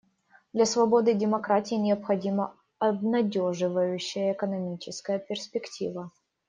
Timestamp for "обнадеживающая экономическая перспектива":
2.79-6.09